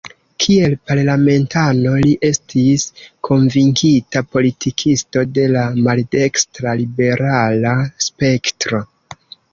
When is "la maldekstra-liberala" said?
5.57-7.75